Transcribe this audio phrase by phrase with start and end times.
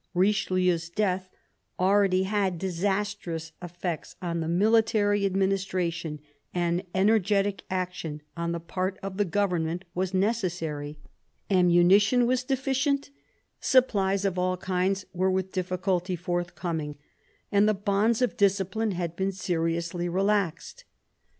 [0.15, 1.29] Richelieu's death
[1.79, 6.21] already had disastrous effects on the military administration,
[6.55, 10.97] and energetic action on the part of the government was necessary.
[11.51, 13.09] Ammunition I THE EARLY YEARS OF MAZARIN'S MINISTRY 5 was deficient,
[13.99, 16.95] supplies of all kinds were with diflBculty forthcoming,
[17.51, 20.83] and the bonds of discipline had been seriously relaxed.